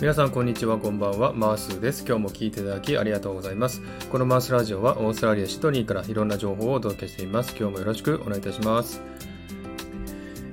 [0.00, 1.32] 皆さんこんにちはこんばんは。
[1.32, 2.04] マースです。
[2.04, 3.80] 今日も聞いていただきありがとうございます。
[4.10, 7.54] このマースラジオはオーストラリアシドニーからいろんな情報をお届けしています。
[7.56, 9.00] 今日もよろしくお願いいたします。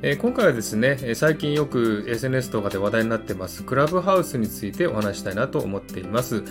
[0.03, 6.43] えー、今回はですね、最近よく SNS とかで話題になってますクラブハウスについてお話したいなと思っています。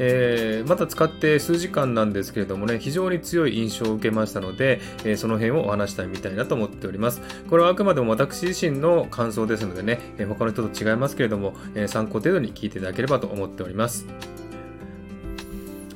[0.00, 7.22] えー、まだ使って数時間なんですけれどもね、非常に強い印象を受けましたので、えー、その辺をお話したいみたいなと思っております。
[7.48, 14.35] これはあくまでも私自身の感想ですのでね、え他の人と違いますけれども、え参考程度に聞いていただければと思っております。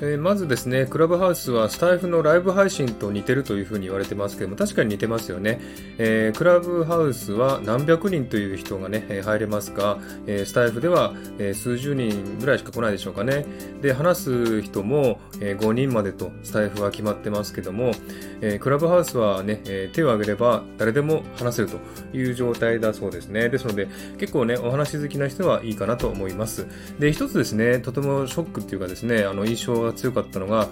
[0.02, 5.60] えー、まずですね、クラブハウスはスタイフのライブ配信と似てるというふうに言われてますけども、確かに似てますよね。
[5.98, 13.44] えー、クラブハウスは何百人という人がね、入れますが、えー、スタイフでは、え数十人ぐらいしか来ないでしょうかね。
[13.82, 17.92] で、話す人も、え5人までとスタイフは決まってますけども、
[18.40, 21.78] えクラブハウスはね、え手を挙げれば誰でも話せると
[22.16, 23.50] いう状態だそうですね。
[23.50, 23.86] ですので、
[24.18, 26.66] 結構ね、お話好きな人はいいかなと思います。
[26.98, 30.68] で、一つですね、とてもショックっていうかですね、あの印象が強かったのが、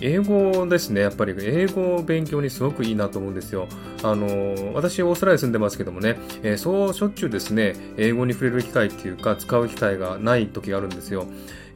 [0.00, 1.00] 英語ですね。
[1.00, 3.68] やっぱり英語を勉強にすごくいいなと思うんですよ。
[4.02, 11.26] あの、私オーストラリアに住んでますけどもね、えー、そうしょっちゅうですね、英語に触れる機会っていうか、使う機会がない時があるんですよ。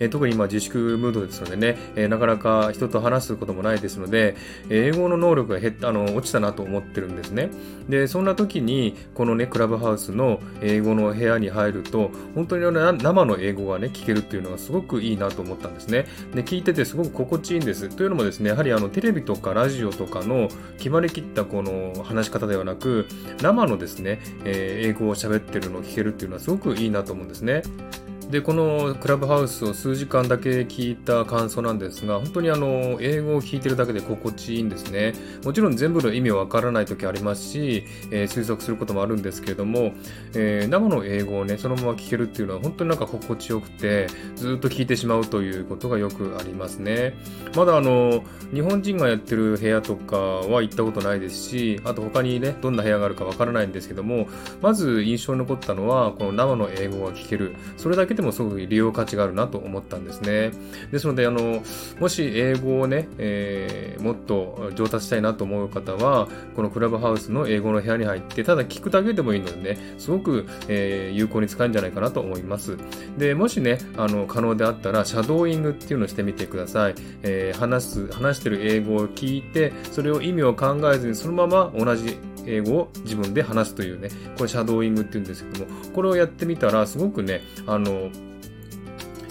[0.00, 4.34] えー、特に今自粛ムードですのでね、えー、なかなか人と話すこともないですので、
[4.70, 7.50] 英語の能力が減、あの、落ちたなと思ってるんですね。
[7.88, 12.62] で、そんな時に、このね、クラブハウスの英語の部屋に入ると、本当に
[13.02, 16.06] 生の英語がね、聞けるっていうのがすごくいいなと思ったんですね。
[16.34, 17.88] で、聞いててすごく心地いいんです。
[17.88, 23.06] というのもですね、やはりあの、テレビとかラジオとかの決まりきったこの話し方ではなく、
[23.40, 27.62] 生のですね、えー、英語を喋ってるのを聞けるっていうのはすごくいいなと思うんですね。
[28.30, 35.14] でこのクラブハウスを数時間だけ聞いた感想なんですが本当にあの英語を聞いてるだけで心地いいんですね。
[35.44, 39.94] もちろん全部の意味はわからない時ありますし、えー、推測することもあるんですけれども、
[40.34, 47.14] えー、生の英語をねそのまま聞けるっていうのは本当になんか心地よくてずっと聞いてしまうということがよくありますね。
[47.56, 48.22] まだあの
[48.54, 54.28] 日本人がやってる部屋とかは行ったことないですしあと他にねどんな部屋があるかわからないんですけども
[54.62, 57.56] まず印象に残ったのはこの生の英語が聞ける。
[57.76, 60.52] それだけでもすごく利用価値があるなと思ったんですね。
[60.90, 61.62] ですので、あの、
[61.98, 72.76] もし英語をね、えー、もっと上達したいなと思う方は、このクラブハウスの英語の部屋に入って、ただ聞くだけでもいいのでね、すごく、えー、有効に使えるんじゃないかなと思います。
[73.18, 76.94] で、もしね、あの、可能であったら、シャドーイングっていうのをしてみてください。
[77.22, 88.10] えー、話す、話してる英語を聞いて、それを意味を考えずに、そのまま同じ英語を自分で話すというね、これシャドーイングって言うんですけども、これをやってみたら、すごくね、あの、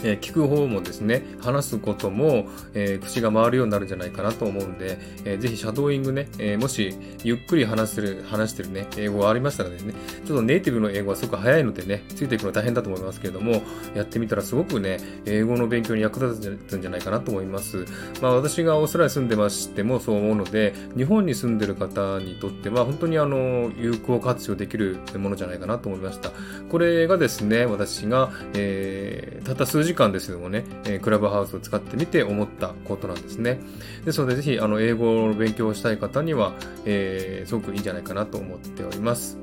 [0.04, 9.94] えー、聞く方もですね、話すことも、えー、口が回るようになるんじゃないかなと思うんで、えー、ぜひシャドーイングね、えもしゆっくり話してる、話してるね、英語がありましたらですね、
[10.26, 13.62] ちょっとネイティブの英語はすごく早いのでね、ついていくの大変だと思いますけれども、
[13.96, 17.86] やってみたらすごくね、英語の勉強に役立つんじゃないかなと思います。
[18.22, 26.32] まあ私がオーストラリアに住んでましてもそう思うので、日本に住んでる方にとっては本当にあの、有効活用できるものじゃないかなと思いました。
[26.70, 33.60] これがですね、私が、えー、たった数時間ですけどもね、えー、クラブハウスを使ってみて思ったことなんですね。
[34.06, 36.54] ですので、ぜひ、あの、英語を勉強したい方には、
[36.86, 39.38] えー、すごくいいんじゃないかなと思っております。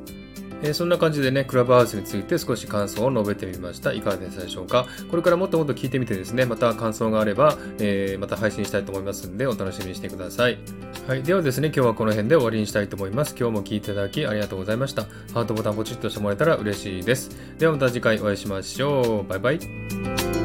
[0.62, 3.92] えー、そんな感じでね、クラブハウスについて少し感想を述べてみました。
[3.92, 4.86] いかがでしたでしょうか？
[5.10, 10.58] これからもっともっと聞いてみてですね、また感想があれば、えー、また配信したいと思いますんで、お楽しみにしてください。
[11.06, 11.22] はい。
[11.22, 13.36] ではですね、今日はこの辺で終わりにしたいと思います。
[13.38, 15.02] 今日も聞いていただきありがとうございました。
[15.34, 17.36] ハートボタンポチッとしてもらえたら嬉しいです。
[17.58, 19.28] ではまた次回お会いしましょう。
[19.28, 20.35] バイバイ。